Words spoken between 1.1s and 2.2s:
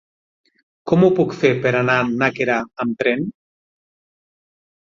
puc fer per anar a